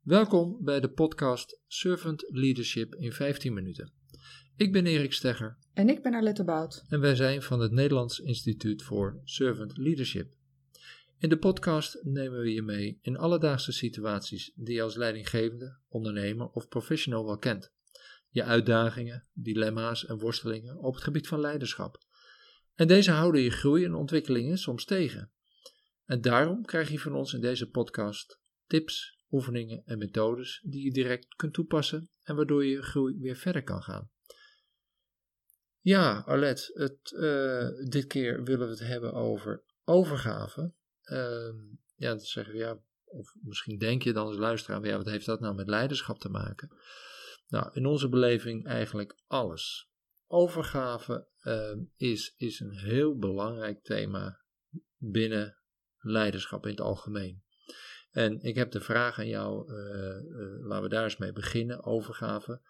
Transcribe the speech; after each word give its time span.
Welkom 0.00 0.58
bij 0.60 0.80
de 0.80 0.90
podcast 0.90 1.60
Servant 1.66 2.24
Leadership 2.28 2.94
in 2.94 3.12
15 3.12 3.54
minuten. 3.54 3.92
Ik 4.56 4.72
ben 4.72 4.86
Erik 4.86 5.12
Stegger. 5.12 5.58
En 5.72 5.88
ik 5.88 6.02
ben 6.02 6.14
Arlette 6.14 6.44
Bout. 6.44 6.84
En 6.88 7.00
wij 7.00 7.14
zijn 7.14 7.42
van 7.42 7.60
het 7.60 7.72
Nederlands 7.72 8.18
Instituut 8.18 8.82
voor 8.82 9.20
Servant 9.24 9.76
Leadership. 9.76 10.34
In 11.18 11.28
de 11.28 11.38
podcast 11.38 11.98
nemen 12.02 12.40
we 12.40 12.52
je 12.52 12.62
mee 12.62 12.98
in 13.02 13.16
alledaagse 13.16 13.72
situaties 13.72 14.52
die 14.54 14.74
je 14.74 14.82
als 14.82 14.96
leidinggevende, 14.96 15.78
ondernemer 15.88 16.48
of 16.48 16.68
professional 16.68 17.24
wel 17.24 17.38
kent. 17.38 17.72
Je 18.28 18.44
uitdagingen, 18.44 19.26
dilemma's 19.32 20.06
en 20.06 20.18
worstelingen 20.18 20.78
op 20.78 20.94
het 20.94 21.02
gebied 21.02 21.28
van 21.28 21.40
leiderschap. 21.40 21.98
En 22.74 22.88
deze 22.88 23.10
houden 23.10 23.40
je 23.40 23.50
groei 23.50 23.84
en 23.84 23.94
ontwikkelingen 23.94 24.58
soms 24.58 24.84
tegen. 24.84 25.30
En 26.04 26.20
daarom 26.20 26.64
krijg 26.64 26.90
je 26.90 26.98
van 26.98 27.14
ons 27.14 27.32
in 27.32 27.40
deze 27.40 27.70
podcast 27.70 28.40
tips, 28.66 29.19
oefeningen 29.30 29.82
en 29.84 29.98
methodes 29.98 30.60
die 30.64 30.84
je 30.84 30.90
direct 30.90 31.34
kunt 31.34 31.52
toepassen 31.52 32.10
en 32.22 32.36
waardoor 32.36 32.64
je 32.64 32.82
groei 32.82 33.18
weer 33.18 33.36
verder 33.36 33.62
kan 33.62 33.82
gaan. 33.82 34.10
Ja, 35.80 36.22
Arlet, 36.26 36.70
het, 36.72 37.12
uh, 37.12 37.68
dit 37.88 38.06
keer 38.06 38.42
willen 38.42 38.66
we 38.66 38.72
het 38.72 38.86
hebben 38.86 39.12
over 39.12 39.64
overgave. 39.84 40.74
Uh, 41.04 41.54
ja, 41.94 42.08
dan 42.08 42.20
zeggen 42.20 42.52
we 42.52 42.58
ja, 42.58 42.78
of 43.04 43.34
misschien 43.42 43.78
denk 43.78 44.02
je 44.02 44.12
dan 44.12 44.26
als 44.26 44.36
luisteraar, 44.36 44.84
ja, 44.84 44.96
wat 44.96 45.06
heeft 45.06 45.26
dat 45.26 45.40
nou 45.40 45.54
met 45.54 45.68
leiderschap 45.68 46.18
te 46.18 46.28
maken? 46.28 46.76
Nou, 47.48 47.70
in 47.72 47.86
onze 47.86 48.08
beleving 48.08 48.66
eigenlijk 48.66 49.20
alles. 49.26 49.90
Overgave 50.26 51.28
uh, 51.42 51.76
is, 51.96 52.34
is 52.36 52.60
een 52.60 52.78
heel 52.78 53.18
belangrijk 53.18 53.82
thema 53.82 54.40
binnen 54.96 55.58
leiderschap 55.98 56.64
in 56.64 56.70
het 56.70 56.80
algemeen. 56.80 57.42
En 58.10 58.42
ik 58.42 58.54
heb 58.54 58.70
de 58.70 58.80
vraag 58.80 59.18
aan 59.18 59.28
jou, 59.28 59.72
uh, 59.72 59.76
uh, 59.76 60.66
laten 60.66 60.82
we 60.82 60.88
daar 60.88 61.04
eens 61.04 61.16
mee 61.16 61.32
beginnen, 61.32 61.84
overgave. 61.84 62.60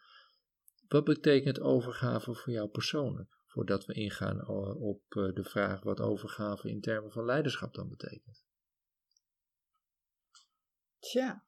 Wat 0.88 1.04
betekent 1.04 1.60
overgave 1.60 2.34
voor 2.34 2.52
jou 2.52 2.68
persoonlijk? 2.68 3.38
Voordat 3.46 3.86
we 3.86 3.94
ingaan 3.94 4.48
op 4.78 5.02
de 5.08 5.44
vraag 5.44 5.82
wat 5.82 6.00
overgave 6.00 6.68
in 6.68 6.80
termen 6.80 7.10
van 7.10 7.24
leiderschap 7.24 7.74
dan 7.74 7.88
betekent. 7.88 8.44
Tja, 10.98 11.44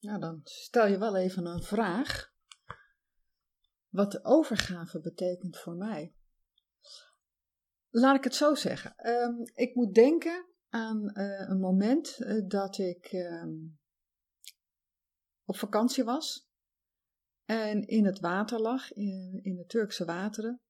nou 0.00 0.20
dan 0.20 0.40
stel 0.44 0.86
je 0.86 0.98
wel 0.98 1.16
even 1.16 1.46
een 1.46 1.62
vraag. 1.62 2.32
Wat 3.88 4.12
de 4.12 4.24
overgave 4.24 5.00
betekent 5.00 5.58
voor 5.58 5.74
mij. 5.74 6.14
Laat 7.90 8.16
ik 8.16 8.24
het 8.24 8.34
zo 8.34 8.54
zeggen. 8.54 9.08
Um, 9.08 9.42
ik 9.54 9.74
moet 9.74 9.94
denken 9.94 10.51
aan 10.72 11.10
uh, 11.14 11.48
een 11.48 11.60
moment 11.60 12.18
uh, 12.20 12.48
dat 12.48 12.78
ik 12.78 13.12
um, 13.12 13.78
op 15.44 15.56
vakantie 15.56 16.04
was 16.04 16.48
en 17.44 17.86
in 17.86 18.04
het 18.04 18.20
water 18.20 18.60
lag, 18.60 18.92
in, 18.92 19.54
de 19.56 19.64
Turkse 19.66 20.04
wateren. 20.04 20.60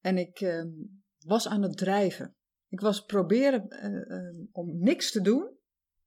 En 0.00 0.18
ik 0.18 0.40
um, 0.40 1.04
was 1.18 1.48
aan 1.48 1.62
het 1.62 1.76
drijven. 1.76 2.36
Ik 2.68 2.80
was 2.80 3.04
proberen 3.04 3.66
uh, 3.70 4.46
om 4.52 4.78
niks 4.78 5.10
te 5.10 5.20
doen, 5.20 5.58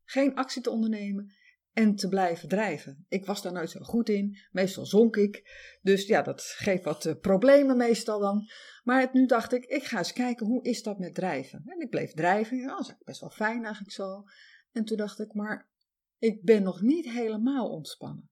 geen 0.04 0.36
actie 0.36 0.62
te 0.62 0.70
ondernemen 0.70 1.36
en 1.78 1.96
te 1.96 2.08
blijven 2.08 2.50
drijven. 2.50 3.06
Ik 3.08 3.26
was 3.26 3.42
daar 3.42 3.52
nooit 3.52 3.70
zo 3.70 3.80
goed 3.80 4.10
in. 4.10 4.38
Meestal 4.52 4.86
zonk 4.86 5.16
ik. 5.16 5.44
Dus 5.82 6.08
ja, 6.08 6.22
dat 6.22 6.42
geeft 6.42 6.84
wat 6.84 7.06
uh, 7.06 7.14
problemen 7.22 7.78
meestal 7.78 8.20
dan. 8.20 8.50
Maar 8.84 9.10
nu 9.12 9.26
dacht 9.26 9.54
ik, 9.54 9.66
ik 9.66 9.84
ga 9.84 9.98
eens 9.98 10.14
kijken 10.14 10.46
hoe 10.46 10.64
is 10.64 10.84
dat 10.84 11.00
met 11.00 11.16
drijven. 11.16 11.64
En 11.66 11.80
ik 11.80 11.90
bleef 11.90 12.14
drijven. 12.14 12.58
Ja, 12.58 12.68
dat 12.68 12.80
is 12.80 12.96
best 13.04 13.20
wel 13.20 13.30
fijn 13.30 13.64
eigenlijk 13.64 13.92
zo. 13.92 14.24
En 14.72 14.86
toen 14.86 14.98
dacht 14.98 15.20
ik, 15.20 15.34
maar 15.34 15.70
ik 16.18 16.44
ben 16.44 16.64
nog 16.64 16.82
niet 16.82 17.06
helemaal 17.06 17.70
ontspannen. 17.70 18.30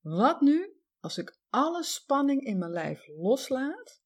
Wat 0.00 0.40
nu 0.40 0.74
als 1.00 1.18
ik 1.18 1.38
alle 1.48 1.82
spanning 1.82 2.44
in 2.44 2.58
mijn 2.58 2.72
lijf 2.72 3.06
loslaat 3.06 4.02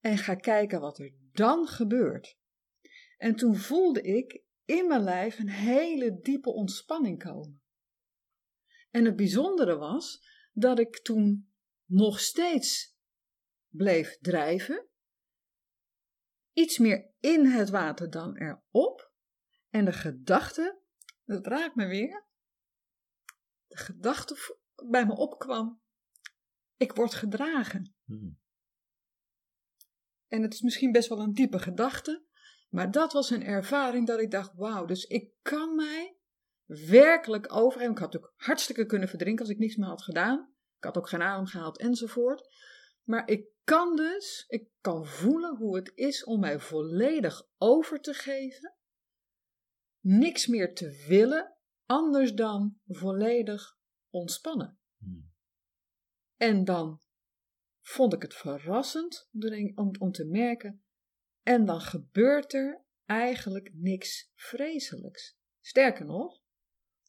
en 0.00 0.18
ga 0.18 0.34
kijken 0.34 0.80
wat 0.80 0.98
er 0.98 1.14
dan 1.32 1.66
gebeurt? 1.66 2.38
En 3.16 3.36
toen 3.36 3.56
voelde 3.56 4.02
ik 4.02 4.42
in 4.64 4.86
mijn 4.86 5.02
lijf 5.02 5.38
een 5.38 5.48
hele 5.48 6.18
diepe 6.18 6.50
ontspanning 6.50 7.22
komen. 7.22 7.62
En 8.90 9.04
het 9.04 9.16
bijzondere 9.16 9.76
was 9.76 10.28
dat 10.52 10.78
ik 10.78 11.02
toen 11.02 11.52
nog 11.84 12.20
steeds 12.20 12.96
bleef 13.68 14.18
drijven, 14.18 14.88
iets 16.52 16.78
meer 16.78 17.12
in 17.20 17.46
het 17.46 17.70
water 17.70 18.10
dan 18.10 18.36
erop, 18.36 19.12
en 19.68 19.84
de 19.84 19.92
gedachte, 19.92 20.80
dat 21.24 21.46
raakt 21.46 21.74
me 21.74 21.86
weer, 21.86 22.26
de 23.66 23.76
gedachte 23.76 24.56
bij 24.88 25.06
me 25.06 25.16
opkwam, 25.16 25.82
ik 26.76 26.92
word 26.92 27.14
gedragen. 27.14 27.94
Hmm. 28.04 28.42
En 30.26 30.42
het 30.42 30.52
is 30.52 30.60
misschien 30.60 30.92
best 30.92 31.08
wel 31.08 31.18
een 31.20 31.32
diepe 31.32 31.58
gedachte, 31.58 32.24
maar 32.74 32.90
dat 32.90 33.12
was 33.12 33.30
een 33.30 33.44
ervaring 33.44 34.06
dat 34.06 34.20
ik 34.20 34.30
dacht: 34.30 34.54
wauw, 34.54 34.84
dus 34.84 35.04
ik 35.04 35.32
kan 35.42 35.74
mij 35.74 36.16
werkelijk 36.66 37.52
overgeven. 37.52 37.92
Ik 37.92 37.98
had 37.98 38.16
ook 38.16 38.32
hartstikke 38.36 38.86
kunnen 38.86 39.08
verdrinken 39.08 39.44
als 39.44 39.54
ik 39.54 39.58
niets 39.58 39.76
meer 39.76 39.88
had 39.88 40.02
gedaan. 40.02 40.54
Ik 40.76 40.84
had 40.84 40.96
ook 40.96 41.08
geen 41.08 41.22
adem 41.22 41.46
gehaald 41.46 41.78
enzovoort. 41.78 42.48
Maar 43.02 43.28
ik 43.28 43.48
kan 43.64 43.96
dus, 43.96 44.44
ik 44.46 44.68
kan 44.80 45.06
voelen 45.06 45.56
hoe 45.56 45.76
het 45.76 45.92
is 45.94 46.24
om 46.24 46.40
mij 46.40 46.58
volledig 46.58 47.48
over 47.58 48.00
te 48.00 48.14
geven. 48.14 48.74
Niks 50.00 50.46
meer 50.46 50.74
te 50.74 51.04
willen, 51.08 51.56
anders 51.86 52.32
dan 52.32 52.80
volledig 52.86 53.76
ontspannen. 54.10 54.78
Hmm. 54.96 55.32
En 56.36 56.64
dan 56.64 57.00
vond 57.80 58.12
ik 58.12 58.22
het 58.22 58.34
verrassend 58.34 59.28
om, 59.74 59.90
om 59.98 60.12
te 60.12 60.24
merken 60.24 60.83
en 61.44 61.64
dan 61.64 61.80
gebeurt 61.80 62.54
er 62.54 62.84
eigenlijk 63.04 63.70
niks 63.74 64.30
vreselijks. 64.34 65.36
Sterker 65.60 66.04
nog, 66.04 66.42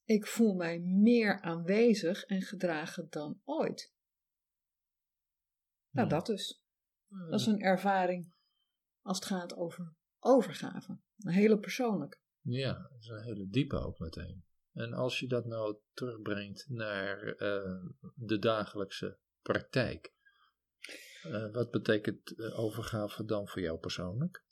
ik 0.03 0.27
voel 0.27 0.53
mij 0.53 0.79
meer 0.79 1.41
aanwezig 1.41 2.23
en 2.23 2.41
gedragen 2.41 3.07
dan 3.09 3.41
ooit. 3.43 3.93
Nou, 5.89 6.09
dat 6.09 6.25
dus. 6.25 6.63
Dat 7.07 7.39
is 7.39 7.45
een 7.45 7.61
ervaring 7.61 8.33
als 9.01 9.17
het 9.17 9.27
gaat 9.27 9.55
over 9.55 9.95
overgave. 10.19 10.99
Een 11.17 11.33
hele 11.33 11.59
persoonlijke. 11.59 12.17
Ja, 12.41 12.73
dat 12.73 12.99
is 12.99 13.07
een 13.07 13.23
hele 13.23 13.47
diepe 13.47 13.77
ook 13.77 13.99
meteen. 13.99 14.45
En 14.71 14.93
als 14.93 15.19
je 15.19 15.27
dat 15.27 15.45
nou 15.45 15.77
terugbrengt 15.93 16.65
naar 16.69 17.41
uh, 17.41 17.83
de 18.15 18.39
dagelijkse 18.39 19.19
praktijk, 19.41 20.13
uh, 21.27 21.53
wat 21.53 21.71
betekent 21.71 22.33
uh, 22.35 22.59
overgave 22.59 23.25
dan 23.25 23.47
voor 23.47 23.61
jou 23.61 23.77
persoonlijk? 23.77 24.43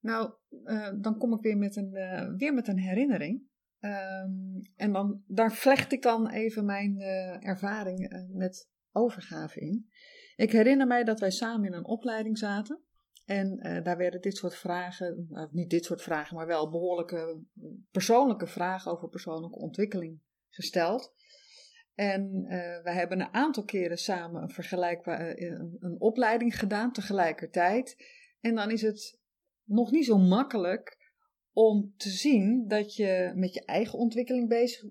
Nou, 0.00 0.32
uh, 0.50 0.90
dan 1.00 1.18
kom 1.18 1.34
ik 1.34 1.40
weer 1.40 1.56
met 1.56 1.76
een, 1.76 1.90
weer 2.36 2.54
met 2.54 2.68
een 2.68 2.78
herinnering. 2.78 3.46
Um, 3.80 4.62
en 4.76 4.92
dan, 4.92 5.22
daar 5.26 5.52
vlecht 5.52 5.92
ik 5.92 6.02
dan 6.02 6.30
even 6.30 6.64
mijn 6.64 7.00
ervaring 7.40 8.26
met 8.32 8.70
overgave 8.92 9.60
in. 9.60 9.88
Ik 10.36 10.52
herinner 10.52 10.86
mij 10.86 11.04
dat 11.04 11.20
wij 11.20 11.30
samen 11.30 11.66
in 11.66 11.72
een 11.72 11.84
opleiding 11.84 12.38
zaten. 12.38 12.82
En 13.24 13.58
daar 13.82 13.96
werden 13.96 14.20
dit 14.20 14.36
soort 14.36 14.54
vragen, 14.54 15.28
niet 15.50 15.70
dit 15.70 15.84
soort 15.84 16.02
vragen, 16.02 16.36
maar 16.36 16.46
wel 16.46 16.70
behoorlijke 16.70 17.42
persoonlijke 17.90 18.46
vragen 18.46 18.92
over 18.92 19.08
persoonlijke 19.08 19.58
ontwikkeling 19.58 20.20
gesteld. 20.48 21.14
En 21.98 22.44
uh, 22.44 22.82
we 22.82 22.90
hebben 22.90 23.20
een 23.20 23.34
aantal 23.34 23.64
keren 23.64 23.98
samen 23.98 24.42
een, 24.42 24.50
vergelijkbare 24.50 25.34
eh, 25.34 25.50
een, 25.50 25.76
een, 25.80 26.00
opleiding 26.00 26.58
gedaan 26.58 26.92
tegelijkertijd. 26.92 27.96
En 28.40 28.54
dan 28.54 28.70
is 28.70 28.82
het 28.82 29.18
nog 29.64 29.90
niet 29.90 30.04
zo 30.04 30.18
makkelijk 30.18 31.12
om 31.52 31.94
te 31.96 32.08
zien 32.08 32.68
dat 32.68 32.96
je 32.96 33.32
met 33.34 33.54
je 33.54 33.64
eigen 33.64 33.98
ontwikkeling 33.98 34.48
bezig 34.48 34.84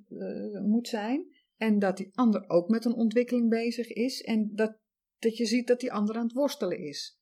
moet 0.66 0.88
zijn. 0.88 1.26
En 1.58 1.80
dat 1.80 1.98
die 1.98 2.10
ander 2.14 2.50
ook 2.50 2.70
met 2.70 2.86
een 2.86 2.96
ontwikkeling 2.96 3.50
bezig 3.50 3.88
is. 3.88 4.22
En 4.22 4.50
dat, 4.54 4.78
dat 5.20 5.38
je 5.38 5.46
ziet 5.46 5.68
dat 5.68 5.80
die 5.80 5.92
ander 5.92 6.16
aan 6.16 6.24
het 6.24 6.34
worstelen 6.34 6.80
is. 6.80 7.20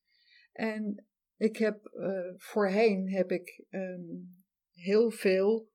En 0.52 1.06
ik 1.38 1.58
heb 1.58 1.90
voorheen 2.38 3.10
heb 3.10 3.32
ik 3.32 3.66
um, 3.70 4.44
heel 4.74 5.12
veel 5.12 5.70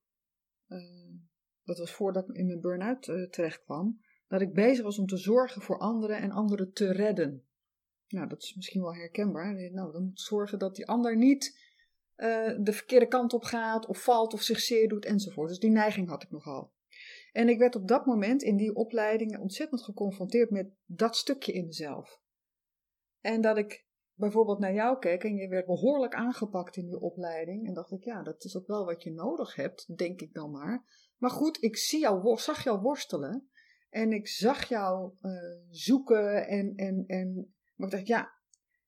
dat 1.71 1.79
was 1.79 1.93
voordat 1.93 2.29
ik 2.29 2.37
in 2.37 2.47
mijn 2.47 2.61
burn-out 2.61 3.07
uh, 3.07 3.55
dat 4.29 4.41
ik 4.41 4.53
bezig 4.53 4.85
was 4.85 4.99
om 4.99 5.07
te 5.07 5.17
zorgen 5.17 5.63
voor 5.63 5.79
anderen 5.79 6.17
en 6.17 6.31
anderen 6.31 6.73
te 6.73 6.93
redden. 6.93 7.45
Nou, 8.09 8.29
dat 8.29 8.43
is 8.43 8.55
misschien 8.55 8.81
wel 8.81 8.95
herkenbaar. 8.95 9.71
Nou, 9.73 9.93
dan 9.93 10.05
moet 10.05 10.21
zorgen 10.21 10.59
dat 10.59 10.77
die 10.77 10.87
ander 10.87 11.17
niet 11.17 11.59
uh, 12.17 12.57
de 12.61 12.73
verkeerde 12.73 13.07
kant 13.07 13.33
op 13.33 13.43
gaat, 13.43 13.87
of 13.87 14.03
valt, 14.03 14.33
of 14.33 14.43
zich 14.43 14.61
zeer 14.61 14.89
doet, 14.89 15.05
enzovoort. 15.05 15.49
Dus 15.49 15.59
die 15.59 15.71
neiging 15.71 16.09
had 16.09 16.23
ik 16.23 16.31
nogal. 16.31 16.73
En 17.33 17.49
ik 17.49 17.59
werd 17.59 17.77
op 17.77 17.89
dat 17.89 18.07
moment 18.07 18.43
in 18.43 18.57
die 18.57 18.75
opleiding 18.75 19.39
ontzettend 19.39 19.83
geconfronteerd 19.83 20.51
met 20.51 20.71
dat 20.87 21.17
stukje 21.17 21.53
in 21.53 21.67
mezelf. 21.67 22.21
En 23.21 23.41
dat 23.41 23.57
ik 23.57 23.87
bijvoorbeeld 24.15 24.59
naar 24.59 24.75
jou 24.75 24.99
keek 24.99 25.25
en 25.25 25.37
je 25.37 25.49
werd 25.49 25.67
behoorlijk 25.67 26.15
aangepakt 26.15 26.77
in 26.77 26.87
die 26.87 27.01
opleiding. 27.01 27.67
En 27.67 27.75
dacht 27.75 27.93
ik, 27.93 28.05
ja, 28.05 28.23
dat 28.23 28.45
is 28.45 28.57
ook 28.57 28.67
wel 28.67 28.85
wat 28.85 29.03
je 29.03 29.13
nodig 29.13 29.55
hebt, 29.55 29.97
denk 29.97 30.21
ik 30.21 30.35
dan 30.35 30.51
maar. 30.51 30.85
Maar 31.21 31.31
goed, 31.31 31.63
ik 31.63 31.77
zie 31.77 32.01
jou, 32.01 32.39
zag 32.39 32.65
jou 32.65 32.81
worstelen. 32.81 33.51
En 33.91 34.13
ik 34.13 34.29
zag 34.29 34.69
jou 34.69 35.13
uh, 35.23 35.33
zoeken. 35.71 36.47
En, 36.47 36.77
en, 36.77 37.05
en, 37.07 37.55
maar 37.75 37.89
ik 37.89 37.95
dacht, 37.95 38.07
ja, 38.07 38.33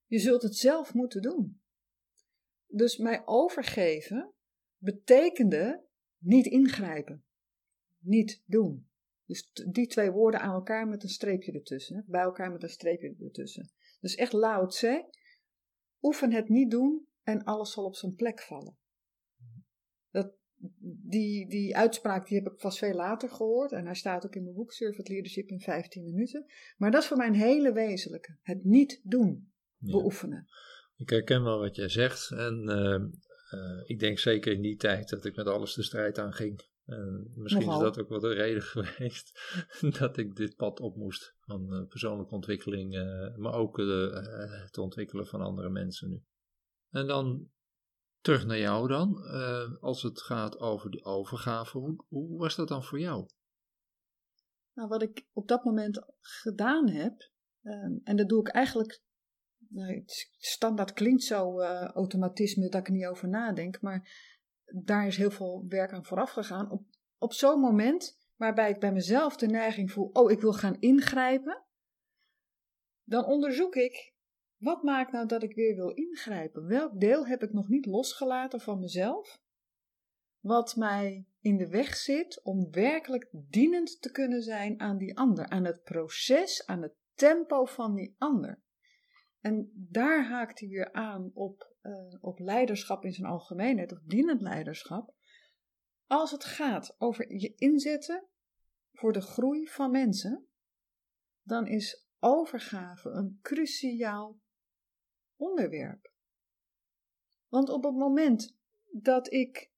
je 0.06 0.18
zult 0.18 0.42
het 0.42 0.56
zelf 0.56 0.94
moeten 0.94 1.22
doen. 1.22 1.60
Dus 2.66 2.96
mij 2.96 3.22
overgeven 3.24 4.32
betekende 4.76 5.84
niet 6.18 6.46
ingrijpen. 6.46 7.24
Niet 7.98 8.42
doen. 8.46 8.88
Dus 9.26 9.52
die 9.52 9.86
twee 9.86 10.10
woorden 10.10 10.40
aan 10.40 10.54
elkaar 10.54 10.88
met 10.88 11.02
een 11.02 11.08
streepje 11.08 11.52
ertussen. 11.52 12.04
Bij 12.06 12.22
elkaar 12.22 12.52
met 12.52 12.62
een 12.62 12.68
streepje 12.68 13.16
ertussen. 13.20 13.70
Dus 14.00 14.14
echt 14.14 14.32
Lao 14.32 14.66
Tse. 14.66 15.08
Oefen 16.00 16.32
het 16.32 16.48
niet 16.48 16.70
doen 16.70 17.06
en 17.22 17.44
alles 17.44 17.72
zal 17.72 17.84
op 17.84 17.94
zijn 17.94 18.14
plek 18.14 18.42
vallen. 18.42 18.76
Dat, 20.10 20.34
die, 21.02 21.48
die 21.48 21.76
uitspraak 21.76 22.26
die 22.26 22.38
heb 22.38 22.52
ik 22.52 22.60
vast 22.60 22.78
veel 22.78 22.94
later 22.94 23.28
gehoord. 23.28 23.72
En 23.72 23.84
hij 23.84 23.94
staat 23.94 24.26
ook 24.26 24.34
in 24.34 24.42
mijn 24.42 24.54
boek 24.54 24.72
Servant 24.72 25.08
Leadership 25.08 25.48
in 25.48 25.60
15 25.60 26.04
minuten. 26.04 26.46
Maar 26.76 26.90
dat 26.90 27.02
is 27.02 27.08
voor 27.08 27.16
mij 27.16 27.26
een 27.26 27.34
hele 27.34 27.72
wezenlijke. 27.72 28.38
Het 28.42 28.64
niet 28.64 29.00
doen. 29.02 29.50
Beoefenen. 29.78 30.46
Ik 30.96 31.10
herken 31.10 31.42
wel 31.42 31.58
wat 31.58 31.76
jij 31.76 31.88
zegt. 31.88 32.30
En 32.30 32.62
uh, 32.68 33.60
uh, 33.60 33.82
ik 33.84 33.98
denk 33.98 34.18
zeker 34.18 34.52
in 34.52 34.62
die 34.62 34.76
tijd 34.76 35.08
dat 35.08 35.24
ik 35.24 35.36
met 35.36 35.46
alles 35.46 35.74
de 35.74 35.82
strijd 35.82 36.18
aan 36.18 36.32
ging. 36.32 36.70
Misschien 37.34 37.70
is 37.70 37.78
dat 37.78 37.98
ook 37.98 38.08
wel 38.08 38.20
de 38.20 38.32
reden 38.32 38.62
geweest 38.74 39.40
dat 39.98 40.16
ik 40.16 40.36
dit 40.36 40.56
pad 40.56 40.80
op 40.80 40.96
moest 40.96 41.34
van 41.40 41.74
uh, 41.74 41.86
persoonlijke 41.88 42.34
ontwikkeling, 42.34 42.94
uh, 42.94 43.36
maar 43.36 43.54
ook 43.54 43.76
het 44.62 44.78
ontwikkelen 44.78 45.26
van 45.26 45.40
andere 45.40 45.70
mensen 45.70 46.08
nu. 46.08 46.22
En 46.90 47.06
dan 47.06 47.50
terug 48.22 48.46
naar 48.46 48.58
jou 48.58 48.88
dan, 48.88 49.22
als 49.80 50.02
het 50.02 50.20
gaat 50.20 50.58
over 50.58 50.90
die 50.90 51.04
overgave, 51.04 51.78
hoe, 51.78 52.04
hoe, 52.08 52.38
was 52.38 52.56
dat 52.56 52.68
dan 52.68 52.84
voor 52.84 53.00
jou? 53.00 53.26
Nou, 54.74 54.88
wat 54.88 55.02
ik 55.02 55.26
op 55.32 55.48
dat 55.48 55.64
moment 55.64 56.04
gedaan 56.20 56.88
heb, 56.88 57.30
ehm, 57.62 57.92
en 58.04 58.16
dat 58.16 58.28
doe 58.28 58.40
ik 58.40 58.48
eigenlijk 58.48 59.02
nou, 59.68 60.02
standaard 60.38 60.92
klinkt 60.92 61.22
zo 61.22 61.60
uh, 61.60 61.84
automatisme 61.84 62.68
dat 62.68 62.80
ik 62.80 62.86
er 62.86 62.92
niet 62.92 63.06
over 63.06 63.28
nadenk, 63.28 63.80
maar 63.80 64.30
daar 64.64 65.06
is 65.06 65.16
heel 65.16 65.30
veel 65.30 65.64
werk 65.68 65.92
aan 65.92 66.04
vooraf 66.04 66.30
gegaan. 66.30 66.70
Op, 66.70 66.84
op 67.18 67.32
zo'n 67.32 67.60
moment 67.60 68.18
waarbij 68.36 68.70
ik 68.70 68.80
bij 68.80 68.92
mezelf 68.92 69.36
de 69.36 69.46
neiging 69.46 69.92
voel, 69.92 70.10
oh 70.12 70.30
ik 70.30 70.40
wil 70.40 70.52
gaan 70.52 70.76
ingrijpen, 70.80 71.64
dan 73.04 73.24
onderzoek 73.24 73.74
ik, 73.74 74.11
wat 74.62 74.82
maakt 74.82 75.12
nou 75.12 75.26
dat 75.26 75.42
ik 75.42 75.54
weer 75.54 75.74
wil 75.74 75.90
ingrijpen? 75.90 76.66
Welk 76.66 77.00
deel 77.00 77.26
heb 77.26 77.42
ik 77.42 77.52
nog 77.52 77.68
niet 77.68 77.86
losgelaten 77.86 78.60
van 78.60 78.80
mezelf? 78.80 79.40
Wat 80.40 80.76
mij 80.76 81.26
in 81.40 81.56
de 81.56 81.68
weg 81.68 81.96
zit 81.96 82.42
om 82.42 82.70
werkelijk 82.70 83.28
dienend 83.32 84.02
te 84.02 84.10
kunnen 84.10 84.42
zijn 84.42 84.80
aan 84.80 84.98
die 84.98 85.18
ander, 85.18 85.48
aan 85.48 85.64
het 85.64 85.82
proces, 85.82 86.66
aan 86.66 86.82
het 86.82 86.94
tempo 87.14 87.64
van 87.64 87.94
die 87.94 88.14
ander. 88.18 88.62
En 89.40 89.72
daar 89.74 90.24
haakt 90.28 90.60
hij 90.60 90.68
weer 90.68 90.92
aan 90.92 91.30
op, 91.34 91.76
uh, 91.82 91.92
op 92.20 92.38
leiderschap 92.38 93.04
in 93.04 93.12
zijn 93.12 93.30
algemeenheid, 93.30 93.92
of 93.92 94.00
dienend 94.04 94.40
leiderschap. 94.40 95.14
Als 96.06 96.30
het 96.30 96.44
gaat 96.44 96.94
over 96.98 97.34
je 97.34 97.54
inzetten 97.54 98.26
voor 98.92 99.12
de 99.12 99.20
groei 99.20 99.68
van 99.68 99.90
mensen, 99.90 100.46
dan 101.42 101.66
is 101.66 102.06
overgave 102.18 103.08
een 103.08 103.38
cruciaal 103.40 104.40
onderwerp. 105.42 106.12
Want 107.48 107.68
op 107.68 107.84
het 107.84 107.94
moment 107.94 108.56
dat 108.90 109.32
ik, 109.32 109.72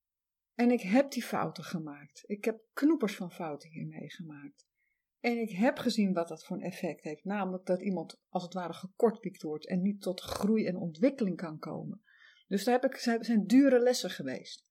en 0.54 0.70
ik 0.70 0.80
heb 0.80 1.10
die 1.10 1.22
fouten 1.22 1.64
gemaakt, 1.64 2.24
ik 2.26 2.44
heb 2.44 2.60
knoepers 2.72 3.16
van 3.16 3.32
fouten 3.32 3.70
hier 3.70 3.86
meegemaakt, 3.86 4.66
en 5.20 5.38
ik 5.38 5.50
heb 5.50 5.78
gezien 5.78 6.12
wat 6.12 6.28
dat 6.28 6.44
voor 6.44 6.56
een 6.56 6.62
effect 6.62 7.04
heeft. 7.04 7.24
Namelijk 7.24 7.66
dat 7.66 7.82
iemand 7.82 8.22
als 8.28 8.42
het 8.42 8.52
ware 8.52 8.72
gekortpiekt 8.72 9.42
wordt 9.42 9.66
en 9.66 9.82
niet 9.82 10.00
tot 10.00 10.20
groei 10.20 10.66
en 10.66 10.76
ontwikkeling 10.76 11.36
kan 11.36 11.58
komen. 11.58 12.02
Dus 12.48 12.64
daar 12.64 12.80
heb 12.80 12.92
ik, 12.92 12.96
zijn 13.24 13.46
dure 13.46 13.78
lessen 13.78 14.10
geweest. 14.10 14.66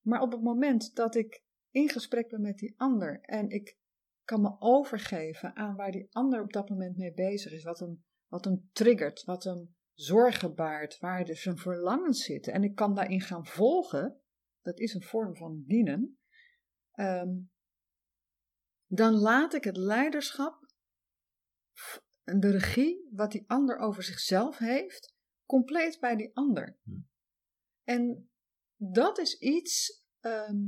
Maar 0.00 0.20
op 0.20 0.32
het 0.32 0.42
moment 0.42 0.94
dat 0.94 1.14
ik 1.14 1.44
in 1.70 1.88
gesprek 1.88 2.28
ben 2.28 2.40
met 2.40 2.58
die 2.58 2.74
ander 2.76 3.20
en 3.20 3.50
ik 3.50 3.78
kan 4.24 4.40
me 4.40 4.56
overgeven 4.58 5.56
aan 5.56 5.76
waar 5.76 5.92
die 5.92 6.08
ander 6.10 6.42
op 6.42 6.52
dat 6.52 6.68
moment 6.68 6.96
mee 6.96 7.12
bezig 7.12 7.52
is, 7.52 7.64
wat 7.64 7.78
hem, 7.78 8.04
wat 8.26 8.44
hem 8.44 8.68
triggert, 8.72 9.24
wat 9.24 9.44
hem 9.44 9.74
zorgen 9.94 10.54
baart, 10.54 10.98
waar 10.98 11.24
dus 11.24 11.42
zijn 11.42 11.56
verlangens 11.56 12.24
zitten, 12.24 12.52
en 12.52 12.62
ik 12.62 12.74
kan 12.74 12.94
daarin 12.94 13.20
gaan 13.20 13.46
volgen, 13.46 14.20
dat 14.62 14.78
is 14.78 14.94
een 14.94 15.02
vorm 15.02 15.36
van 15.36 15.64
dienen, 15.66 16.18
um, 16.94 17.52
dan 18.86 19.14
laat 19.14 19.54
ik 19.54 19.64
het 19.64 19.76
leiderschap, 19.76 20.62
de 22.22 22.50
regie, 22.50 23.08
wat 23.10 23.32
die 23.32 23.44
ander 23.46 23.78
over 23.78 24.02
zichzelf 24.02 24.58
heeft, 24.58 25.14
compleet 25.46 26.00
bij 26.00 26.16
die 26.16 26.36
ander. 26.36 26.78
Hm. 26.82 26.90
En 27.82 28.30
dat 28.76 29.18
is 29.18 29.38
iets 29.38 30.04
ehm, 30.20 30.62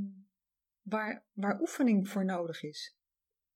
waar, 0.81 1.27
waar 1.33 1.61
oefening 1.61 2.09
voor 2.09 2.25
nodig 2.25 2.63
is, 2.63 2.97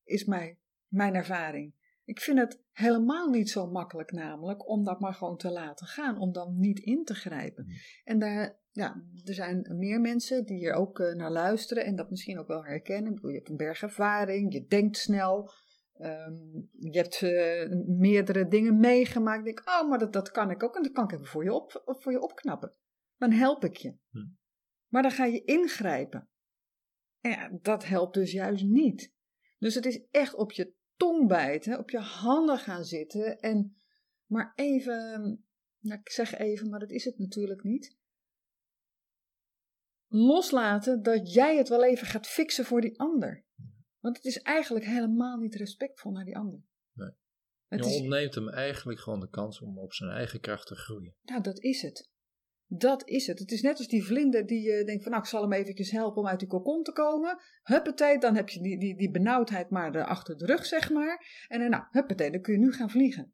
is 0.03 0.25
mijn, 0.25 0.59
mijn 0.87 1.13
ervaring. 1.13 1.75
Ik 2.03 2.19
vind 2.19 2.39
het 2.39 2.61
helemaal 2.71 3.29
niet 3.29 3.49
zo 3.49 3.67
makkelijk 3.67 4.11
namelijk 4.11 4.69
om 4.69 4.83
dat 4.83 4.99
maar 4.99 5.13
gewoon 5.13 5.37
te 5.37 5.51
laten 5.51 5.87
gaan, 5.87 6.17
om 6.17 6.31
dan 6.31 6.59
niet 6.59 6.79
in 6.79 7.03
te 7.03 7.13
grijpen. 7.13 7.63
Hm. 7.63 7.71
En 8.03 8.19
daar, 8.19 8.59
ja, 8.71 9.03
er 9.23 9.33
zijn 9.33 9.75
meer 9.77 10.01
mensen 10.01 10.45
die 10.45 10.57
hier 10.57 10.73
ook 10.73 10.99
uh, 10.99 11.13
naar 11.13 11.31
luisteren 11.31 11.85
en 11.85 11.95
dat 11.95 12.09
misschien 12.09 12.39
ook 12.39 12.47
wel 12.47 12.65
herkennen. 12.65 13.19
je 13.21 13.33
hebt 13.33 13.49
een 13.49 13.57
berg 13.57 13.81
ervaring, 13.81 14.53
je 14.53 14.65
denkt 14.65 14.97
snel, 14.97 15.51
um, 15.97 16.69
je 16.71 16.97
hebt 16.97 17.21
uh, 17.21 17.97
meerdere 17.97 18.47
dingen 18.47 18.79
meegemaakt. 18.79 19.39
Ik 19.39 19.55
denk, 19.55 19.69
oh, 19.69 19.89
maar 19.89 19.99
dat, 19.99 20.13
dat 20.13 20.31
kan 20.31 20.49
ik 20.51 20.63
ook 20.63 20.75
en 20.75 20.83
dat 20.83 20.91
kan 20.91 21.03
ik 21.03 21.11
even 21.11 21.25
voor 21.25 21.43
je, 21.43 21.53
op, 21.53 21.81
voor 21.85 22.11
je 22.11 22.21
opknappen. 22.21 22.75
Dan 23.17 23.31
help 23.31 23.63
ik 23.63 23.77
je. 23.77 23.95
Hm. 24.09 24.27
Maar 24.87 25.01
dan 25.01 25.11
ga 25.11 25.25
je 25.25 25.43
ingrijpen. 25.43 26.29
En 27.19 27.31
ja, 27.31 27.57
dat 27.61 27.85
helpt 27.85 28.13
dus 28.13 28.31
juist 28.31 28.63
niet. 28.63 29.13
Dus 29.57 29.75
het 29.75 29.85
is 29.85 30.05
echt 30.11 30.35
op 30.35 30.51
je 30.51 30.73
tong 31.01 31.27
bijten, 31.27 31.79
op 31.79 31.89
je 31.89 31.99
handen 31.99 32.57
gaan 32.57 32.83
zitten 32.83 33.39
en 33.39 33.75
maar 34.25 34.53
even, 34.55 35.21
nou, 35.79 35.99
ik 35.99 36.09
zeg 36.09 36.37
even, 36.37 36.69
maar 36.69 36.79
dat 36.79 36.91
is 36.91 37.05
het 37.05 37.17
natuurlijk 37.17 37.63
niet 37.63 37.97
loslaten 40.07 41.03
dat 41.03 41.33
jij 41.33 41.57
het 41.57 41.69
wel 41.69 41.83
even 41.83 42.07
gaat 42.07 42.27
fixen 42.27 42.65
voor 42.65 42.81
die 42.81 42.99
ander. 42.99 43.45
Want 43.99 44.15
het 44.15 44.25
is 44.25 44.41
eigenlijk 44.41 44.85
helemaal 44.85 45.37
niet 45.37 45.55
respectvol 45.55 46.11
naar 46.11 46.25
die 46.25 46.37
ander. 46.37 46.63
Nee. 46.93 47.11
Het 47.67 47.85
je 47.85 47.99
ontneemt 47.99 48.35
hem 48.35 48.49
eigenlijk 48.49 48.99
gewoon 48.99 49.19
de 49.19 49.29
kans 49.29 49.61
om 49.61 49.77
op 49.77 49.93
zijn 49.93 50.11
eigen 50.11 50.39
kracht 50.39 50.67
te 50.67 50.75
groeien. 50.75 51.15
Nou, 51.21 51.41
dat 51.41 51.59
is 51.59 51.81
het. 51.81 52.09
Dat 52.73 53.07
is 53.07 53.27
het. 53.27 53.39
Het 53.39 53.51
is 53.51 53.61
net 53.61 53.77
als 53.77 53.87
die 53.87 54.03
vlinder 54.03 54.45
die 54.45 54.61
je 54.61 54.83
denkt 54.83 55.03
van 55.03 55.11
nou, 55.11 55.23
ik 55.23 55.29
zal 55.29 55.41
hem 55.41 55.53
eventjes 55.53 55.91
helpen 55.91 56.21
om 56.21 56.27
uit 56.27 56.39
die 56.39 56.47
kokon 56.47 56.83
te 56.83 56.91
komen. 56.91 57.37
Huppatee, 57.63 58.17
dan 58.17 58.35
heb 58.35 58.49
je 58.49 58.61
die, 58.61 58.79
die, 58.79 58.97
die 58.97 59.11
benauwdheid 59.11 59.69
maar 59.69 60.05
achter 60.05 60.37
de 60.37 60.45
rug, 60.45 60.65
zeg 60.65 60.89
maar. 60.89 61.45
En 61.47 61.59
dan 61.59 61.69
nou, 61.69 61.83
huppatee, 61.89 62.31
dan 62.31 62.41
kun 62.41 62.53
je 62.53 62.59
nu 62.59 62.71
gaan 62.71 62.89
vliegen. 62.89 63.33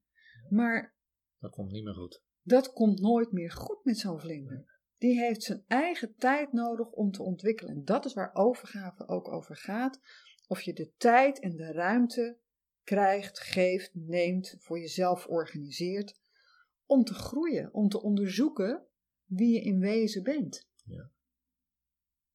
Maar... 0.50 0.96
Dat 1.40 1.52
komt 1.52 1.72
niet 1.72 1.84
meer 1.84 1.94
goed. 1.94 2.24
Dat 2.42 2.74
komt 2.74 3.00
nooit 3.00 3.32
meer 3.32 3.52
goed 3.52 3.84
met 3.84 3.98
zo'n 3.98 4.20
vlinder 4.20 4.76
die 4.98 5.20
heeft 5.20 5.44
zijn 5.44 5.64
eigen 5.68 6.16
tijd 6.16 6.52
nodig 6.52 6.92
om 6.92 7.12
te 7.12 7.24
ontwikkelen. 7.24 7.76
En 7.76 7.86
dat 7.86 8.06
is 8.06 8.14
waar 8.14 8.34
overgave 8.34 9.08
ook 9.08 9.32
over 9.32 9.56
gaat. 9.56 10.00
Of 10.48 10.62
je 10.62 10.74
de 10.74 10.94
tijd 10.98 11.40
en 11.40 11.56
de 11.56 11.72
ruimte 11.72 12.38
krijgt, 12.84 13.40
geeft, 13.40 13.92
neemt, 13.94 14.56
voor 14.60 14.80
jezelf 14.80 15.26
organiseert. 15.26 16.20
Om 16.86 17.04
te 17.04 17.14
groeien, 17.14 17.74
om 17.74 17.90
te 17.90 18.02
onderzoeken 18.02 18.86
wie 19.28 19.54
je 19.54 19.62
in 19.62 19.80
wezen 19.80 20.24
bent. 20.24 20.70
Ja, 20.84 21.12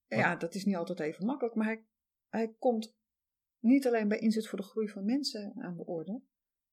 ja 0.06 0.36
dat 0.36 0.54
is 0.54 0.64
niet 0.64 0.76
altijd 0.76 1.00
even 1.00 1.26
makkelijk, 1.26 1.54
maar 1.54 1.66
hij, 1.66 1.86
hij 2.28 2.54
komt 2.58 2.94
niet 3.58 3.86
alleen 3.86 4.08
bij 4.08 4.18
inzet 4.18 4.48
voor 4.48 4.58
de 4.58 4.64
groei 4.64 4.88
van 4.88 5.04
mensen 5.04 5.52
aan 5.56 5.76
de 5.76 5.84
orde, 5.84 6.22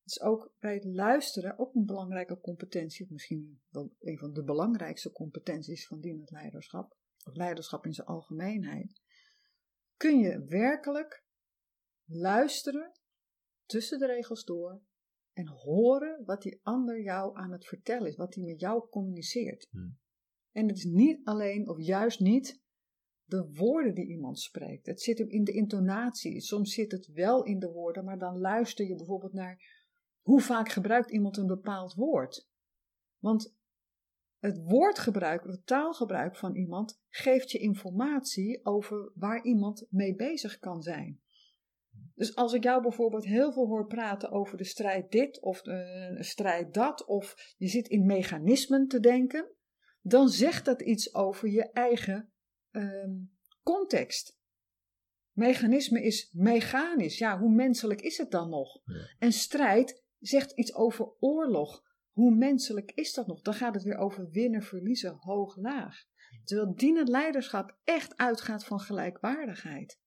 is 0.04 0.22
ook 0.22 0.54
bij 0.60 0.74
het 0.74 0.86
luisteren 0.86 1.60
ook 1.60 1.76
een 1.76 1.86
belangrijke 1.86 2.40
competentie, 2.40 3.06
of 3.06 3.12
misschien 3.12 3.62
wel 3.70 3.96
een 4.00 4.18
van 4.18 4.34
de 4.34 4.44
belangrijkste 4.44 5.12
competenties 5.12 5.88
van 5.88 6.00
dienend 6.00 6.32
leiderschap, 6.32 6.98
of 7.26 7.36
leiderschap 7.36 7.86
in 7.86 7.94
zijn 7.94 8.08
algemeenheid. 8.08 9.02
Kun 9.98 10.20
je 10.20 10.46
werkelijk 10.46 11.24
luisteren 12.06 12.92
tussen 13.66 14.00
de 14.00 14.06
regels 14.06 14.44
door 14.44 14.82
en 15.34 15.48
horen 15.48 16.26
wat 16.26 16.42
die 16.42 16.60
ander 16.64 17.02
jou 17.02 17.38
aan 17.38 17.52
het 17.52 17.66
vertellen 17.66 18.08
is, 18.08 18.16
wat 18.16 18.36
hij 18.36 18.44
met 18.44 18.60
jou 18.60 18.90
communiceert. 18.90 19.68
Hmm. 19.70 20.00
En 20.60 20.68
het 20.68 20.78
is 20.78 20.84
niet 20.84 21.20
alleen, 21.24 21.70
of 21.70 21.78
juist 21.78 22.20
niet, 22.20 22.62
de 23.24 23.52
woorden 23.54 23.96
die 23.96 24.08
iemand 24.08 24.40
spreekt. 24.40 24.86
Het 24.86 25.02
zit 25.02 25.18
hem 25.18 25.30
in 25.30 25.44
de 25.44 25.52
intonatie. 25.52 26.42
Soms 26.42 26.74
zit 26.74 26.92
het 26.92 27.08
wel 27.08 27.44
in 27.44 27.60
de 27.60 27.72
woorden, 27.72 28.06
maar 28.06 28.18
dan 28.18 28.40
luister 28.40 28.86
je 28.86 28.96
bijvoorbeeld 28.96 29.34
naar 29.34 29.62
hoe 30.22 30.42
vaak 30.42 30.70
gebruikt 30.70 31.12
iemand 31.12 31.38
een 31.38 31.48
bepaald 31.48 31.94
woord? 31.94 32.50
Want 33.20 33.56
het 34.38 34.62
woordgebruik, 34.64 35.44
het 35.44 35.66
taalgebruik 35.66 36.36
van 36.36 36.56
iemand 36.56 37.02
geeft 37.08 37.52
je 37.52 37.60
informatie 37.60 38.66
over 38.66 39.12
waar 39.16 39.44
iemand 39.44 39.88
mee 39.90 40.16
bezig 40.16 40.60
kan 40.60 40.82
zijn. 40.82 41.22
Dus 42.16 42.36
als 42.36 42.54
ik 42.54 42.64
jou 42.64 42.82
bijvoorbeeld 42.82 43.26
heel 43.26 43.52
veel 43.52 43.68
hoor 43.68 43.88
praten 43.88 44.32
over 44.32 44.58
de 44.58 44.64
strijd 44.64 45.12
dit 45.12 45.42
of 45.42 45.62
de 45.62 46.18
strijd 46.20 46.74
dat, 46.74 47.06
of 47.06 47.54
je 47.58 47.68
zit 47.68 47.88
in 47.88 48.06
mechanismen 48.06 48.88
te 48.88 49.00
denken, 49.00 49.58
dan 50.02 50.30
zegt 50.30 50.66
dat 50.66 50.82
iets 50.82 51.14
over 51.14 51.50
je 51.50 51.72
eigen 51.72 52.32
ehm, 52.72 53.12
context. 53.64 54.38
Mechanisme 55.32 56.04
is 56.04 56.30
mechanisch. 56.32 57.18
Ja, 57.18 57.40
hoe 57.40 57.54
menselijk 57.54 58.02
is 58.02 58.18
het 58.18 58.32
dan 58.32 58.50
nog? 58.50 58.82
En 59.20 59.32
strijd 59.32 60.04
zegt 60.20 60.52
iets 60.52 60.74
over 60.74 61.12
oorlog. 61.20 61.84
Hoe 62.12 62.36
menselijk 62.36 62.92
is 62.92 63.14
dat 63.14 63.28
nog? 63.28 63.42
Dan 63.42 63.54
gaat 63.54 63.74
het 63.74 63.84
weer 63.84 63.98
over 63.98 64.30
winnen, 64.30 64.62
verliezen, 64.62 65.16
hoog, 65.20 65.58
laag. 65.58 66.04
Terwijl 66.44 66.76
dienend 66.76 67.08
leiderschap 67.08 67.78
echt 67.84 68.18
uitgaat 68.18 68.66
van 68.66 68.80
gelijkwaardigheid. 68.80 70.00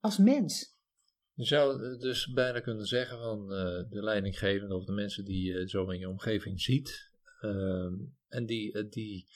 Als 0.00 0.18
mens. 0.18 0.76
Je 1.34 1.44
zou 1.44 1.98
dus 1.98 2.32
bijna 2.32 2.60
kunnen 2.60 2.86
zeggen 2.86 3.18
van 3.18 3.42
uh, 3.42 3.90
de 3.90 4.02
leidinggevende 4.02 4.74
of 4.74 4.84
de 4.84 4.92
mensen 4.92 5.24
die 5.24 5.52
je 5.52 5.68
zo 5.68 5.90
in 5.90 5.98
je 5.98 6.08
omgeving 6.08 6.60
ziet. 6.60 7.10
Uh, 7.40 7.92
en 8.32 8.46
die, 8.46 8.76
uh, 8.76 8.90
die 8.90 9.28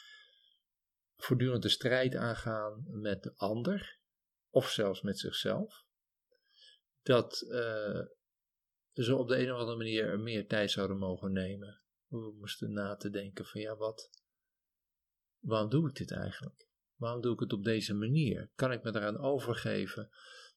voortdurend 1.16 1.62
de 1.62 1.68
strijd 1.68 2.14
aangaan 2.14 2.84
met 2.86 3.22
de 3.22 3.32
ander. 3.36 3.98
Of 4.50 4.70
zelfs 4.70 5.02
met 5.02 5.18
zichzelf. 5.18 5.84
Dat 7.02 7.44
uh, 7.48 8.02
ze 8.92 9.16
op 9.16 9.28
de 9.28 9.38
een 9.38 9.52
of 9.52 9.58
andere 9.58 9.76
manier 9.76 10.20
meer 10.20 10.46
tijd 10.46 10.70
zouden 10.70 10.98
mogen 10.98 11.32
nemen 11.32 11.80
we 12.08 12.34
moesten 12.38 12.72
na 12.72 12.96
te 12.96 13.10
denken 13.10 13.46
van 13.46 13.60
ja, 13.60 13.76
wat, 13.76 14.10
waarom 15.38 15.70
doe 15.70 15.88
ik 15.88 15.94
dit 15.94 16.10
eigenlijk? 16.10 16.68
Waarom 16.94 17.20
doe 17.20 17.32
ik 17.32 17.40
het 17.40 17.52
op 17.52 17.64
deze 17.64 17.94
manier? 17.94 18.50
Kan 18.54 18.72
ik 18.72 18.82
me 18.82 18.94
eraan 18.94 19.18
overgeven 19.18 20.10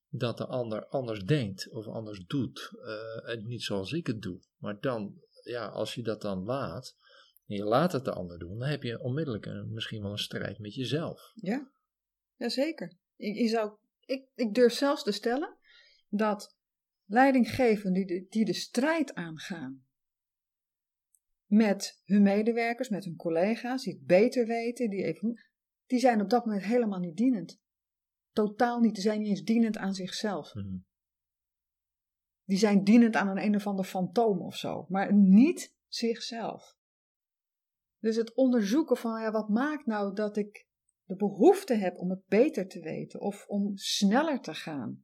dat 0.09 0.37
de 0.37 0.45
ander 0.45 0.85
anders 0.85 1.23
denkt 1.23 1.69
of 1.69 1.87
anders 1.87 2.25
doet 2.25 2.71
uh, 2.73 3.29
en 3.29 3.47
niet 3.47 3.63
zoals 3.63 3.91
ik 3.91 4.07
het 4.07 4.21
doe? 4.21 4.41
Maar 4.57 4.79
dan, 4.79 5.21
ja, 5.43 5.67
als 5.67 5.95
je 5.95 6.03
dat 6.03 6.21
dan 6.21 6.43
laat 6.43 6.97
en 7.49 7.55
je 7.55 7.63
laat 7.63 7.91
het 7.91 8.05
de 8.05 8.13
ander 8.13 8.39
doen, 8.39 8.59
dan 8.59 8.67
heb 8.67 8.83
je 8.83 9.01
onmiddellijk 9.01 9.45
een, 9.45 9.73
misschien 9.73 10.01
wel 10.01 10.11
een 10.11 10.17
strijd 10.17 10.59
met 10.59 10.75
jezelf. 10.75 11.31
Ja, 11.35 11.71
jazeker. 12.35 12.97
Ik, 13.15 13.35
ik, 13.35 13.49
zou, 13.49 13.77
ik, 14.05 14.29
ik 14.35 14.53
durf 14.53 14.73
zelfs 14.73 15.03
te 15.03 15.11
stellen 15.11 15.57
dat 16.09 16.57
leidinggevenden 17.05 18.05
die 18.05 18.19
de, 18.19 18.27
die 18.29 18.45
de 18.45 18.53
strijd 18.53 19.13
aangaan 19.13 19.85
met 21.45 22.01
hun 22.05 22.21
medewerkers, 22.21 22.89
met 22.89 23.05
hun 23.05 23.15
collega's, 23.15 23.83
die 23.83 23.93
het 23.93 24.05
beter 24.05 24.45
weten, 24.45 24.89
die, 24.89 25.03
even, 25.03 25.43
die 25.85 25.99
zijn 25.99 26.21
op 26.21 26.29
dat 26.29 26.45
moment 26.45 26.63
helemaal 26.63 26.99
niet 26.99 27.17
dienend. 27.17 27.61
Totaal 28.31 28.79
niet. 28.79 28.93
Die 28.93 29.03
zijn 29.03 29.19
niet 29.19 29.29
eens 29.29 29.43
dienend 29.43 29.77
aan 29.77 29.93
zichzelf. 29.93 30.53
Mhm. 30.53 30.77
Die 32.43 32.57
zijn 32.57 32.83
dienend 32.83 33.15
aan 33.15 33.27
een 33.27 33.43
een 33.43 33.55
of 33.55 33.67
ander 33.67 33.85
fantoom 33.85 34.41
of 34.41 34.55
zo, 34.55 34.85
maar 34.89 35.13
niet 35.13 35.75
zichzelf. 35.87 36.77
Dus 37.99 38.15
het 38.15 38.33
onderzoeken 38.33 38.97
van 38.97 39.21
ja, 39.21 39.31
wat 39.31 39.49
maakt 39.49 39.85
nou 39.85 40.15
dat 40.15 40.37
ik 40.37 40.67
de 41.03 41.15
behoefte 41.15 41.73
heb 41.73 41.97
om 41.97 42.09
het 42.09 42.25
beter 42.27 42.67
te 42.67 42.79
weten 42.79 43.19
of 43.19 43.47
om 43.47 43.77
sneller 43.77 44.41
te 44.41 44.53
gaan. 44.53 45.03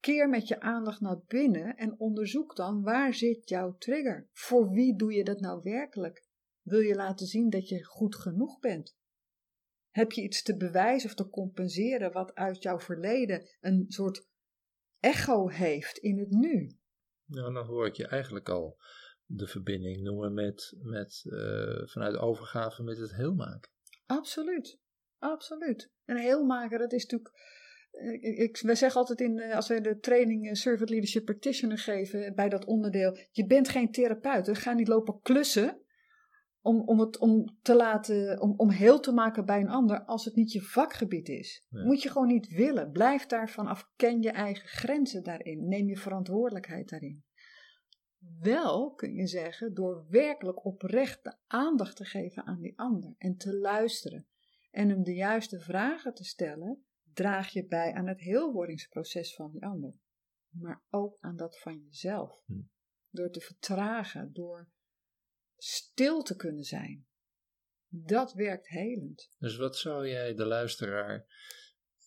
Keer 0.00 0.28
met 0.28 0.48
je 0.48 0.60
aandacht 0.60 1.00
naar 1.00 1.20
binnen 1.26 1.76
en 1.76 1.98
onderzoek 1.98 2.56
dan 2.56 2.82
waar 2.82 3.14
zit 3.14 3.48
jouw 3.48 3.76
trigger? 3.76 4.28
Voor 4.32 4.70
wie 4.70 4.96
doe 4.96 5.12
je 5.12 5.24
dat 5.24 5.40
nou 5.40 5.60
werkelijk? 5.62 6.26
Wil 6.62 6.80
je 6.80 6.94
laten 6.94 7.26
zien 7.26 7.50
dat 7.50 7.68
je 7.68 7.84
goed 7.84 8.16
genoeg 8.16 8.58
bent? 8.58 8.96
Heb 9.90 10.12
je 10.12 10.22
iets 10.22 10.42
te 10.42 10.56
bewijzen 10.56 11.08
of 11.08 11.14
te 11.14 11.28
compenseren 11.28 12.12
wat 12.12 12.34
uit 12.34 12.62
jouw 12.62 12.78
verleden 12.78 13.48
een 13.60 13.84
soort 13.88 14.28
echo 14.98 15.48
heeft 15.48 15.98
in 15.98 16.18
het 16.18 16.30
nu? 16.30 16.78
Nou, 17.24 17.52
dan 17.52 17.66
hoor 17.66 17.86
ik 17.86 17.94
je 17.94 18.06
eigenlijk 18.06 18.48
al 18.48 18.76
de 19.34 19.46
verbinding 19.46 20.02
noemen 20.02 20.34
met, 20.34 20.76
met 20.82 21.24
uh, 21.26 21.86
vanuit 21.86 22.16
overgave 22.16 22.82
met 22.82 22.98
het 22.98 23.14
heel 23.14 23.34
maken. 23.34 23.70
Absoluut, 24.06 24.78
absoluut. 25.18 25.90
En 26.04 26.16
heel 26.16 26.44
maken, 26.44 26.78
dat 26.78 26.92
is 26.92 27.02
natuurlijk 27.02 27.60
ik, 27.92 28.38
ik, 28.38 28.58
wij 28.60 28.74
zeggen 28.74 29.00
altijd 29.00 29.20
in, 29.20 29.38
eh, 29.38 29.56
als 29.56 29.68
we 29.68 29.80
de 29.80 29.98
training 29.98 30.48
eh, 30.48 30.54
Servant 30.54 30.90
Leadership 30.90 31.24
Practitioner 31.24 31.78
geven 31.78 32.34
bij 32.34 32.48
dat 32.48 32.64
onderdeel, 32.64 33.16
je 33.30 33.46
bent 33.46 33.68
geen 33.68 33.90
therapeut. 33.90 34.46
We 34.46 34.54
gaan 34.54 34.76
niet 34.76 34.88
lopen 34.88 35.20
klussen 35.20 35.80
om, 36.60 36.80
om 36.80 37.00
het 37.00 37.18
om 37.18 37.58
te 37.62 37.74
laten, 37.74 38.40
om, 38.40 38.54
om 38.56 38.70
heel 38.70 39.00
te 39.00 39.12
maken 39.12 39.44
bij 39.44 39.60
een 39.60 39.68
ander 39.68 40.04
als 40.04 40.24
het 40.24 40.34
niet 40.34 40.52
je 40.52 40.60
vakgebied 40.60 41.28
is. 41.28 41.66
Moet 41.68 42.02
je 42.02 42.10
gewoon 42.10 42.28
niet 42.28 42.48
willen. 42.48 42.90
Blijf 42.90 43.26
daarvan 43.26 43.66
af. 43.66 43.90
Ken 43.96 44.22
je 44.22 44.30
eigen 44.30 44.68
grenzen 44.68 45.22
daarin. 45.22 45.68
Neem 45.68 45.88
je 45.88 45.96
verantwoordelijkheid 45.96 46.88
daarin. 46.88 47.24
Wel 48.40 48.94
kun 48.94 49.14
je 49.14 49.26
zeggen 49.26 49.74
door 49.74 50.06
werkelijk 50.08 50.64
oprecht 50.64 51.24
de 51.24 51.36
aandacht 51.46 51.96
te 51.96 52.04
geven 52.04 52.44
aan 52.44 52.60
die 52.60 52.78
ander 52.78 53.14
en 53.18 53.36
te 53.36 53.56
luisteren 53.56 54.26
en 54.70 54.88
hem 54.88 55.02
de 55.02 55.14
juiste 55.14 55.60
vragen 55.60 56.14
te 56.14 56.24
stellen 56.24 56.84
draag 57.12 57.48
je 57.48 57.66
bij 57.66 57.92
aan 57.92 58.06
het 58.06 58.20
heelwordingsproces 58.20 59.34
van 59.34 59.50
die 59.50 59.64
ander, 59.64 59.94
maar 60.48 60.82
ook 60.90 61.16
aan 61.20 61.36
dat 61.36 61.58
van 61.58 61.78
jezelf. 61.84 62.42
Hm. 62.46 62.60
Door 63.10 63.30
te 63.30 63.40
vertragen, 63.40 64.32
door 64.32 64.68
stil 65.56 66.22
te 66.22 66.36
kunnen 66.36 66.64
zijn. 66.64 67.06
Dat 67.88 68.32
werkt 68.32 68.68
helend. 68.68 69.30
Dus 69.38 69.56
wat 69.56 69.76
zou 69.76 70.08
jij 70.08 70.34
de 70.34 70.46
luisteraar 70.46 71.26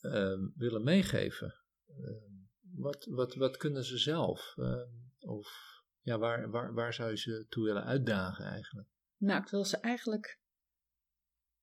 uh, 0.01 0.37
willen 0.55 0.83
meegeven? 0.83 1.55
Uh, 1.87 2.09
wat, 2.61 3.05
wat, 3.05 3.35
wat 3.35 3.57
kunnen 3.57 3.83
ze 3.83 3.97
zelf? 3.97 4.53
Uh, 4.57 4.81
of 5.19 5.74
ja, 6.05 6.17
waar, 6.17 6.49
waar, 6.49 6.73
waar 6.73 6.93
zou 6.93 7.09
je 7.09 7.17
ze 7.17 7.45
toe 7.49 7.63
willen 7.63 7.83
uitdagen 7.83 8.45
eigenlijk? 8.45 8.87
Nou, 9.17 9.41
ik 9.41 9.49
wil 9.49 9.65
ze 9.65 9.77
eigenlijk. 9.77 10.39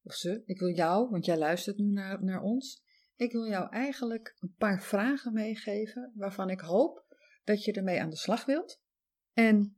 Of 0.03 0.15
ze, 0.15 0.43
ik 0.45 0.59
wil 0.59 0.75
jou, 0.75 1.11
want 1.11 1.25
jij 1.25 1.39
luistert 1.39 1.77
nu 1.77 1.91
naar, 1.91 2.25
naar 2.25 2.43
ons. 2.43 2.83
Ik 3.15 3.33
wil 3.33 3.47
jou 3.47 3.71
eigenlijk 3.71 4.37
een 4.39 4.55
paar 4.59 4.83
vragen 4.83 5.33
meegeven 5.33 6.13
waarvan 6.15 6.51
ik 6.51 6.61
hoop 6.61 7.05
dat 7.45 7.65
je 7.65 7.73
ermee 7.73 8.01
aan 8.01 8.11
de 8.11 8.17
slag 8.17 8.45
wilt. 8.45 8.81
En 9.33 9.77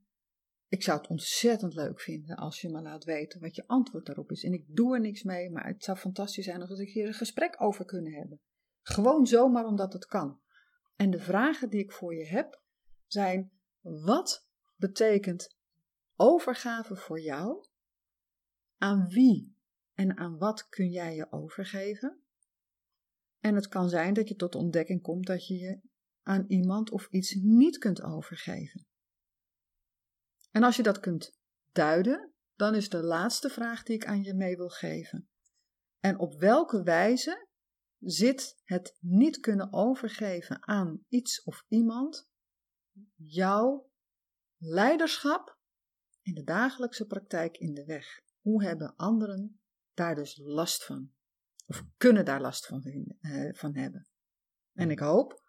ik 0.69 0.83
zou 0.83 0.99
het 0.99 1.09
ontzettend 1.09 1.75
leuk 1.75 2.01
vinden 2.01 2.37
als 2.37 2.61
je 2.61 2.71
me 2.71 2.83
laat 2.83 3.05
weten 3.05 3.41
wat 3.41 3.55
je 3.55 3.67
antwoord 3.67 4.07
daarop 4.07 4.31
is. 4.31 4.45
En 4.45 4.53
ik 4.53 4.65
doe 4.69 4.95
er 4.95 5.01
niks 5.01 5.23
mee, 5.23 5.51
maar 5.51 5.67
het 5.67 5.85
zou 5.85 5.99
fantastisch 5.99 6.45
zijn 6.45 6.61
als 6.61 6.79
we 6.79 6.85
hier 6.85 7.07
een 7.07 7.15
gesprek 7.15 7.63
over 7.63 7.85
kunnen 7.85 8.13
hebben. 8.13 8.41
Gewoon 8.83 9.27
zomaar 9.27 9.65
omdat 9.65 9.93
het 9.93 10.07
kan. 10.07 10.41
En 10.97 11.11
de 11.11 11.21
vragen 11.21 11.71
die 11.71 11.81
ik 11.81 11.93
voor 11.93 12.15
je 12.15 12.27
heb 12.27 12.63
zijn: 13.07 13.53
wat 13.81 14.53
betekent 14.87 15.57
overgave 16.17 16.97
voor 16.97 17.21
jou? 17.21 17.67
Aan 18.77 19.09
wie 19.09 19.57
en 19.93 20.17
aan 20.17 20.39
wat 20.39 20.69
kun 20.69 20.91
jij 20.91 21.15
je 21.15 21.33
overgeven? 21.33 22.23
En 23.39 23.55
het 23.55 23.69
kan 23.69 23.89
zijn 23.89 24.15
dat 24.15 24.29
je 24.29 24.35
tot 24.35 24.53
de 24.53 24.59
ontdekking 24.59 25.03
komt 25.03 25.27
dat 25.27 25.47
je 25.47 25.55
je 25.55 25.81
aan 26.23 26.45
iemand 26.47 26.91
of 26.91 27.09
iets 27.11 27.35
niet 27.35 27.79
kunt 27.79 28.03
overgeven. 28.03 28.87
En 30.51 30.63
als 30.63 30.77
je 30.77 30.83
dat 30.83 31.01
kunt 31.01 31.39
duiden, 31.73 32.33
dan 32.55 32.75
is 32.75 32.89
de 32.89 33.03
laatste 33.03 33.49
vraag 33.49 33.83
die 33.83 33.95
ik 33.95 34.07
aan 34.07 34.23
je 34.23 34.35
mee 34.35 34.57
wil 34.57 34.69
geven. 34.69 35.29
En 35.99 36.19
op 36.19 36.35
welke 36.35 36.83
wijze 36.83 37.49
zit 37.99 38.61
het 38.63 38.97
niet 39.01 39.39
kunnen 39.41 39.73
overgeven 39.73 40.67
aan 40.67 41.05
iets 41.09 41.43
of 41.43 41.65
iemand 41.69 42.29
jouw 43.15 43.93
leiderschap 44.65 45.59
in 46.23 46.35
de 46.35 46.43
dagelijkse 46.43 47.07
praktijk 47.07 47.57
in 47.57 47.75
de 47.75 47.85
weg? 47.85 48.23
Hoe 48.41 48.65
hebben 48.65 48.97
anderen 48.97 49.61
daar 49.95 50.15
dus 50.15 50.39
last 50.43 50.85
van? 50.85 51.13
Of 51.67 51.85
kunnen 51.97 52.25
daar 52.25 52.41
last 52.41 52.67
van, 52.67 52.83
uh, 53.21 53.55
van 53.55 53.77
hebben. 53.77 54.09
En 54.73 54.91
ik 54.91 54.99
hoop 54.99 55.43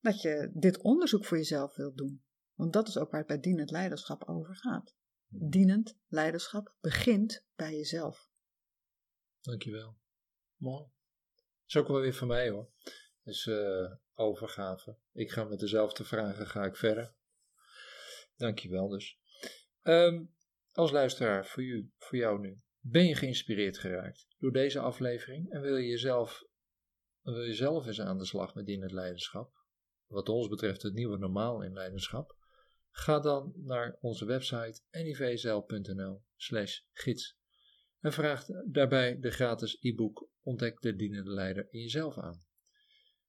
dat 0.00 0.20
je 0.20 0.50
dit 0.54 0.82
onderzoek 0.82 1.24
voor 1.24 1.36
jezelf 1.36 1.76
wilt 1.76 1.96
doen. 1.96 2.24
Want 2.54 2.72
dat 2.72 2.88
is 2.88 2.98
ook 2.98 3.10
waar 3.10 3.18
het 3.18 3.28
bij 3.28 3.40
dienend 3.40 3.70
leiderschap 3.70 4.24
over 4.24 4.56
gaat. 4.56 4.94
Dienend 5.26 5.98
leiderschap 6.06 6.76
begint 6.80 7.46
bij 7.54 7.76
jezelf. 7.76 8.28
Dankjewel. 9.40 9.98
Mooi. 10.56 10.84
is 11.66 11.76
ook 11.76 11.88
wel 11.88 12.00
weer 12.00 12.14
van 12.14 12.28
mij 12.28 12.50
hoor. 12.50 12.70
Dus 13.22 13.46
uh, 13.46 13.92
overgave. 14.14 14.98
Ik 15.12 15.30
ga 15.30 15.44
met 15.44 15.58
dezelfde 15.58 16.04
vragen 16.04 16.46
ga 16.46 16.64
ik 16.64 16.76
verder. 16.76 17.14
Dankjewel 18.36 18.88
dus. 18.88 19.18
Um, 19.82 20.34
als 20.72 20.90
luisteraar 20.90 21.46
voor, 21.46 21.62
u, 21.62 21.90
voor 21.98 22.18
jou 22.18 22.40
nu. 22.40 22.60
Ben 22.80 23.06
je 23.06 23.14
geïnspireerd 23.14 23.78
geraakt 23.78 24.26
door 24.38 24.52
deze 24.52 24.80
aflevering 24.80 25.50
en 25.50 25.60
wil 25.60 25.76
je 25.76 25.88
jezelf, 25.88 26.44
wil 27.22 27.42
je 27.42 27.54
zelf 27.54 27.86
eens 27.86 28.00
aan 28.00 28.18
de 28.18 28.24
slag 28.24 28.54
met 28.54 28.68
in 28.68 28.82
het 28.82 28.92
leiderschap? 28.92 29.52
Wat 30.06 30.28
ons 30.28 30.48
betreft 30.48 30.82
het 30.82 30.94
nieuwe 30.94 31.18
normaal 31.18 31.62
in 31.62 31.72
leiderschap. 31.72 32.36
Ga 32.90 33.20
dan 33.20 33.52
naar 33.56 33.96
onze 34.00 34.24
website 34.24 34.80
nivzl.nl 34.90 36.22
slash 36.36 36.80
gids 36.92 37.38
en 38.00 38.12
vraag 38.12 38.46
daarbij 38.66 39.18
de 39.20 39.30
gratis 39.30 39.76
e-book 39.80 40.28
Ontdek 40.42 40.80
de 40.80 40.96
dienende 40.96 41.30
leider 41.30 41.66
in 41.70 41.80
jezelf 41.80 42.18
aan. 42.18 42.44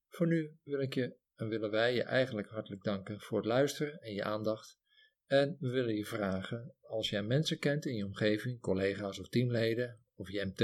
Voor 0.09 0.27
nu 0.27 0.57
wil 0.63 0.79
ik 0.79 0.93
je 0.93 1.17
en 1.35 1.47
willen 1.47 1.71
wij 1.71 1.93
je 1.93 2.03
eigenlijk 2.03 2.49
hartelijk 2.49 2.83
danken 2.83 3.19
voor 3.19 3.37
het 3.37 3.47
luisteren 3.47 3.99
en 4.01 4.13
je 4.13 4.23
aandacht. 4.23 4.79
En 5.25 5.57
we 5.59 5.69
willen 5.69 5.95
je 5.95 6.05
vragen, 6.05 6.75
als 6.81 7.09
jij 7.09 7.23
mensen 7.23 7.59
kent 7.59 7.85
in 7.85 7.95
je 7.95 8.05
omgeving, 8.05 8.59
collega's 8.59 9.19
of 9.19 9.29
teamleden 9.29 9.99
of 10.15 10.29
je 10.29 10.45
MT, 10.45 10.57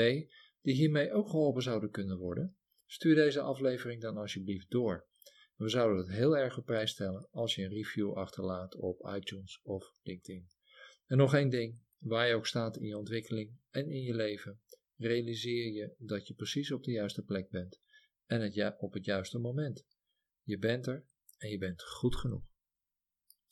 die 0.61 0.75
hiermee 0.75 1.11
ook 1.11 1.29
geholpen 1.29 1.61
zouden 1.61 1.91
kunnen 1.91 2.17
worden, 2.17 2.55
stuur 2.85 3.15
deze 3.15 3.39
aflevering 3.39 4.01
dan 4.01 4.17
alsjeblieft 4.17 4.69
door. 4.69 5.07
We 5.55 5.69
zouden 5.69 5.97
het 5.97 6.15
heel 6.15 6.37
erg 6.37 6.57
op 6.57 6.65
prijs 6.65 6.91
stellen 6.91 7.27
als 7.31 7.55
je 7.55 7.63
een 7.63 7.69
review 7.69 8.13
achterlaat 8.13 8.75
op 8.75 9.13
iTunes 9.15 9.59
of 9.63 9.91
LinkedIn. 10.03 10.49
En 11.05 11.17
nog 11.17 11.33
één 11.33 11.49
ding, 11.49 11.81
waar 11.97 12.27
je 12.27 12.35
ook 12.35 12.47
staat 12.47 12.77
in 12.77 12.87
je 12.87 12.97
ontwikkeling 12.97 13.57
en 13.69 13.89
in 13.89 14.01
je 14.01 14.13
leven, 14.13 14.61
realiseer 14.97 15.71
je 15.71 15.93
dat 15.97 16.27
je 16.27 16.33
precies 16.33 16.71
op 16.71 16.83
de 16.83 16.91
juiste 16.91 17.23
plek 17.23 17.49
bent 17.49 17.81
en 18.25 18.41
het 18.41 18.79
op 18.79 18.93
het 18.93 19.05
juiste 19.05 19.39
moment. 19.39 19.85
Je 20.43 20.57
bent 20.57 20.87
er 20.87 21.05
en 21.37 21.49
je 21.49 21.57
bent 21.57 21.83
goed 21.83 22.15
genoeg. 22.15 22.50